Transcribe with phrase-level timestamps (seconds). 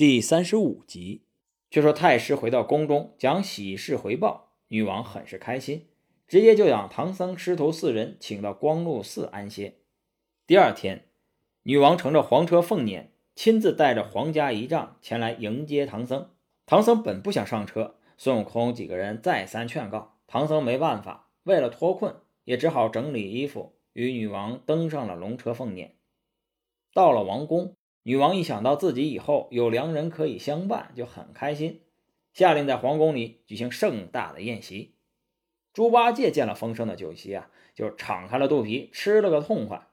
[0.00, 1.26] 第三十五集，
[1.70, 5.88] 却说太师回到宫中，将喜事回报女王，很是开心，
[6.26, 9.74] 直接就将唐僧师徒四人请到光禄寺安歇。
[10.46, 11.04] 第二天，
[11.64, 16.30] 女王乘着黄车凤辇，亲自带着皇家仪仗前来迎接唐僧。
[16.64, 25.90] 唐僧本不想上车，孙悟空几个人再三劝告，唐僧没办法，为了脱困，也只好整理衣服，与女王登上了龙车凤辇。
[26.94, 27.76] 到了王宫。
[28.10, 31.82] 女王一想到自己以后有良人可以相伴，就很开心，
[32.32, 34.96] 下令在皇宫里举行盛大的宴席。
[35.72, 39.86] 猪八戒见了丰盛的酒席啊，就敞开了肚皮吃了个痛快。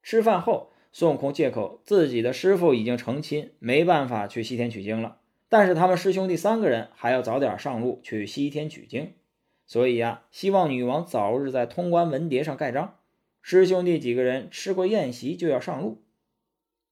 [0.00, 9.14] 吃饭后，孙悟空借口自己的师傅已经成亲，没办法去西天取经了，但是他们师兄弟三个人还要早点上路去西天取经，
[9.66, 12.94] 所以呀，希望女王早日在通关文牒上盖章。
[13.42, 16.04] 师兄弟几个人吃过宴席就要上路。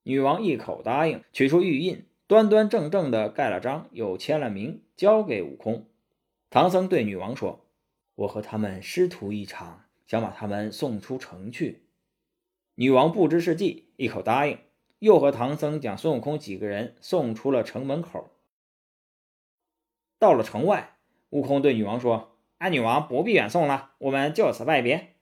[0.09, 5.88] 女王一口答应，取出玉印，端端正正的盖了章，又签了名，交给悟空。
[6.48, 7.66] 唐僧对女王说
[8.15, 11.88] ：“我和他们师徒一场，想把他们送出城去。”
[12.76, 14.60] 女王不知是计，一口答应，
[15.01, 18.30] 又和唐僧将孙悟空几个人送出了城门口。
[20.20, 20.98] 到了城外，
[21.30, 25.15] 悟空对女王说：“哎，女王不必远送了，我们就此拜别。”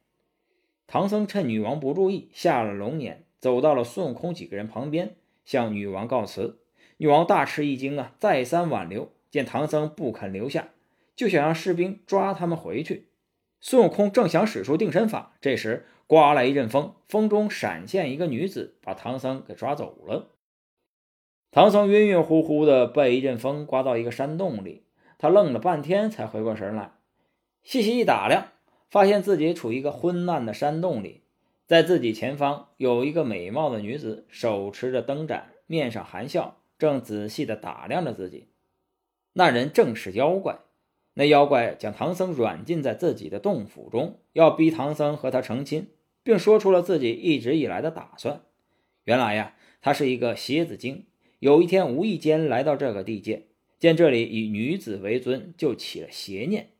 [0.86, 3.20] 唐僧趁女王不注意，下了龙辇。
[3.44, 6.60] 走到了孙悟空几个人旁边，向女王告辞。
[6.96, 10.70] 女王大吃一惊啊，再三挽留，见唐僧不肯留下，
[11.14, 13.08] 就想让士兵抓他们回去。
[13.60, 20.30] 孙悟空正想使出定身法，这时刮来一阵风，风中闪现一个女子，把唐僧给抓走了。
[21.50, 24.86] 唐僧晕晕乎乎的被一阵风刮到一个山洞里，
[25.18, 26.92] 他愣了半天才回过神来，
[27.62, 28.48] 细细一打量，
[28.88, 31.20] 发现自己处于一个昏暗的山洞里。
[31.66, 38.48] 在自己前方有一个美貌的女子，手持着灯盏，面上含笑，正仔细地打量着自己。
[39.32, 40.58] 那人正是妖怪。
[41.14, 45.88] 那妖怪将唐僧软禁在自己的洞府中，要逼唐僧和他成亲，
[46.22, 48.42] 并说出了自己一直以来的打算。
[49.04, 51.06] 原来呀，他是一个蝎子精，
[51.38, 53.46] 有一天无意间来到这个地界，
[53.78, 56.72] 见这里以女子为尊，就起了邪念，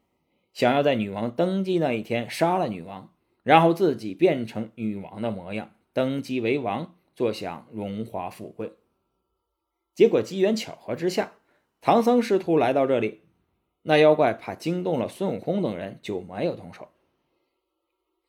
[0.53, 3.14] 想要在女王登基那一天杀了女王。
[3.44, 8.72] 然后自己变成女王的模样，登基为王，坐享荣华富贵。
[9.94, 11.34] 结果机缘巧合之下，
[11.81, 13.21] 唐僧师徒来到这里，
[13.83, 16.88] 那妖怪怕惊动了孙悟空等人，就没有动手。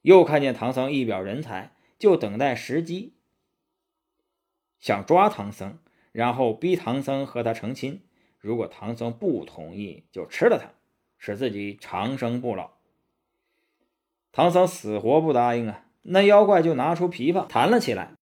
[0.01, 3.15] 又看见唐僧一表人才，就等待时机，
[4.79, 5.79] 想抓唐僧，
[6.11, 8.01] 然后逼唐僧和他成亲。
[8.37, 10.69] 如果唐僧不同意，就吃了他，
[11.17, 12.74] 使自己长生不老。
[14.35, 15.85] 唐僧死活不答应啊！
[16.01, 18.15] 那妖怪就拿出琵琶弹了起来。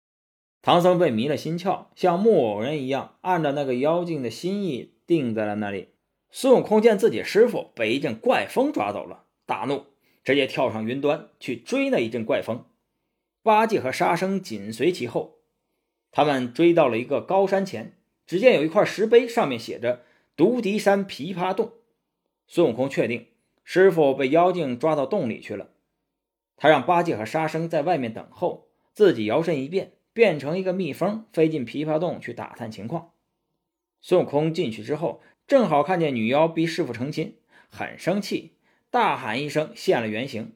[0.60, 5.88] 唐僧被迷了心窍，像木偶人一样，按照那个妖精的心意定在了那里。
[6.30, 9.86] 孙悟空见自己师傅被一阵怪风抓走了，大怒，
[10.22, 12.66] 直接跳上云端去追那一阵怪风。
[13.42, 15.38] 八戒和沙僧紧随其后。
[16.10, 17.96] 他们追到了一个高山前，
[18.26, 20.02] 只见有一块石碑，上面写着
[20.36, 21.72] “独敌山琵琶洞”。
[22.46, 23.28] 孙悟空确定
[23.64, 25.70] 师傅被妖精抓到洞里去了。
[26.62, 33.10] 他让八戒和沙僧在外面等候，自己摇身一变，变成一个蜜蜂，飞进琵琶洞去打探情况。
[34.00, 37.34] 孙悟空进去之后，正好看见女妖逼师傅成亲，
[37.68, 38.52] 很生气，
[38.92, 40.52] 大喊一声，现了原形。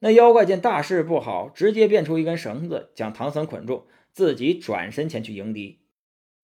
[0.00, 5.78] 那妖怪见大事不好，直接变出一根绳子，将唐僧捆住，自己转身前去迎敌。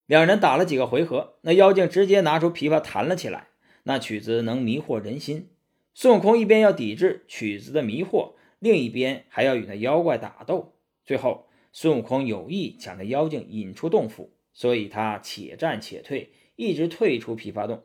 [0.06, 3.49] 两人打了几个回合，那妖精直接拿出琵琶弹了起来，
[3.82, 5.50] 那曲子能迷惑人心。
[5.93, 8.38] 孙悟空一边要抵制曲子的迷惑。
[8.58, 10.74] 另一边还要与那妖怪打斗，
[11.04, 17.84] 最后孙悟空有意将那妖精引出洞府，所以他且战且退，一直退出琵琶洞。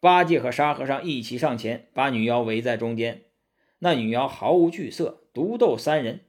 [0.00, 3.24] 八戒和沙和尚一起上前，把女妖围在中间。
[3.80, 6.26] 那女妖毫无惧色，独斗三人。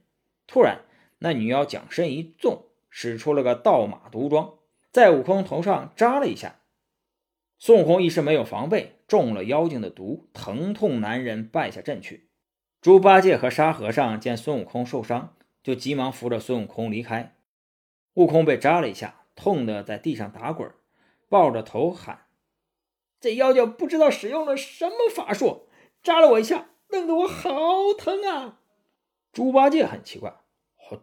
[0.48, 0.80] 突然，
[1.18, 4.58] 那女妖将身一纵，使出了个倒马毒桩，
[4.90, 6.60] 在悟空头上扎了一下。
[7.58, 12.29] 孙悟空一时没有防备，中了妖精的毒，疼痛难忍，败下阵去。
[12.80, 17.36] 猪八戒和沙和尚见孙悟空受伤，就急忙扶着孙悟空离开。
[18.14, 20.72] 悟空被扎了一下，痛得在地上打滚，
[21.28, 22.24] 抱着头喊
[23.20, 25.66] ：“这妖精不知道使用了什么法术，
[26.02, 27.52] 扎了我一下，弄得我好
[27.98, 28.60] 疼啊！”
[29.30, 30.36] 猪八戒很奇怪：“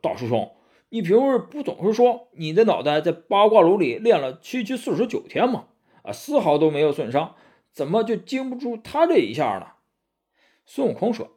[0.02, 0.56] 大师兄，
[0.90, 5.68] 你平日不总是说你的脑袋在八卦炉里练了七七四十九天吗？
[6.02, 7.36] 啊，丝毫都没有损伤，
[7.72, 9.74] 怎么就经不住他这一下呢？”
[10.66, 11.37] 孙悟空说。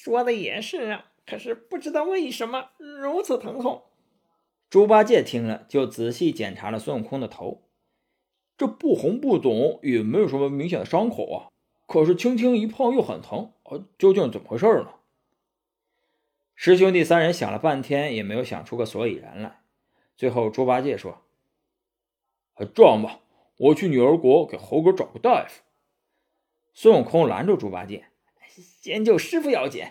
[0.00, 3.82] 说的也是啊，可是不知道为什么如此疼痛。
[4.70, 7.62] 猪八戒听了，就仔细检查了孙悟空的头，
[8.56, 11.50] 这不红不肿，也没有什么明显的伤口啊。
[11.88, 14.90] 可是轻轻一碰又很疼，呃，究竟怎么回事呢？
[16.54, 19.62] 师兄弟三人想了半天，也没有想出个所以然来。
[20.16, 21.22] 最后，猪八戒说
[22.72, 23.18] ：“这样吧，
[23.56, 25.62] 我去女儿国给猴哥找个大夫。”
[26.72, 28.06] 孙悟空拦住猪八戒
[28.60, 29.84] ：“先救师傅要紧。”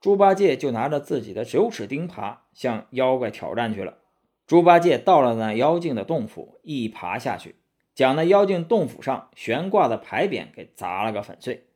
[0.00, 3.98] 猪八戒就拿着自己的九齿钉耙向妖怪挑战去了。
[4.46, 7.56] 猪八戒到了那妖精的洞府，一爬下去，
[7.94, 11.66] 将那妖精洞府上悬挂的牌匾给砸了个粉碎。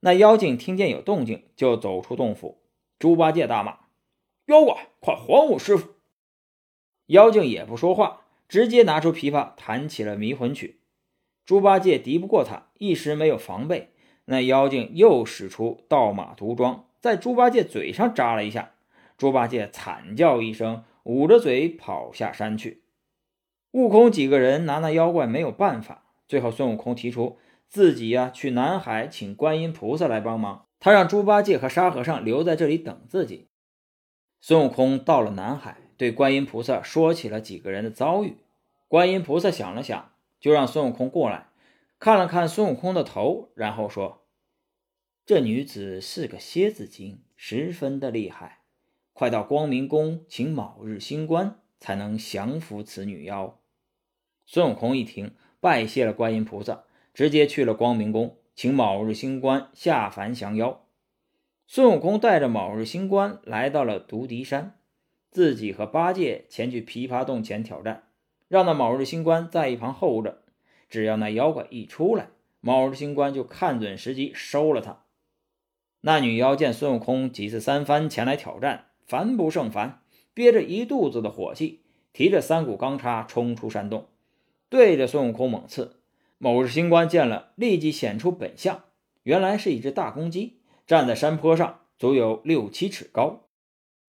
[0.00, 2.62] 那妖精听见有动静，就走出洞府。
[2.98, 3.78] 猪八戒大骂
[4.46, 5.94] ：“妖怪，快还我师傅！”
[7.06, 10.80] 妖精也不说话，直接拿出琵琶弹起了迷魂曲。
[11.46, 13.91] 猪八戒敌不过他，一时没有防备，
[14.32, 18.72] 那妖精又使出倒马毒桩，在猪八戒嘴上扎了一下。
[19.18, 22.82] 猪八戒惨叫一声，捂着嘴跑下山去。
[23.72, 27.36] 悟空几个人拿那妖怪没有办法，最后孙悟空提出
[27.68, 30.64] 自己呀去南海请观音菩萨来帮忙。
[30.80, 33.48] 他让猪八戒和沙和尚留在这里等自己。
[34.40, 38.38] 孙悟空到了南海，对观音菩萨说起了几个人的遭遇。
[38.88, 41.48] 观音菩萨想了想，就让孙悟空过来，
[42.00, 44.21] 看了看孙悟空的头，然后说
[45.24, 48.62] ：“这女子是个蝎子精，十分的厉害，
[49.12, 53.60] 快到光明宫请卯日星官，才能降服此女妖。”
[54.44, 56.82] 孙悟空一听，拜谢了观音菩萨，
[57.14, 58.36] 直接去了光明宫。
[58.56, 60.84] 请卯日星官下凡降妖。
[61.68, 64.76] 孙悟空带着卯日星官来到了独敌山，
[65.30, 68.08] 自己和八戒前去琵琶洞前挑战，
[68.48, 70.42] 让那卯日星官在一旁候着。
[70.90, 72.28] 只要那妖怪一出来，
[72.60, 75.01] 卯日星官就看准时机收了他。
[76.04, 80.02] 那女妖见孙悟空几次三番前来挑战，烦不胜烦，
[80.34, 81.82] 憋着一肚子的火气，
[82.12, 84.08] 提着三股钢叉冲出山洞，
[84.68, 86.00] 对着孙悟空猛刺。
[86.38, 88.82] 某日星官见了，立即显出本相，
[89.22, 90.58] 原来是一只大公鸡，
[90.88, 93.46] 站在山坡上，足有六七尺高。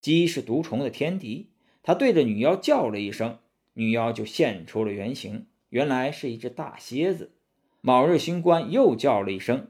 [0.01, 1.51] 鸡是毒虫的天敌，
[1.83, 3.37] 他对着女妖叫了一声，
[3.73, 7.33] 女妖就现出了原形，原来是一只大蝎子。
[7.81, 9.67] 卯日星官又叫了一声，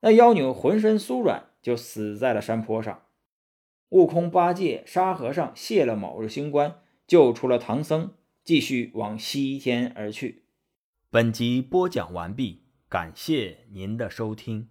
[0.00, 3.02] 那妖女浑身酥软，就死在了山坡上。
[3.90, 8.14] 悟空、八戒、沙和尚卸了卯日星官，救出了唐僧，
[8.44, 10.44] 继续往西天而去。
[11.08, 14.68] 本集播讲完毕，感谢您的收听。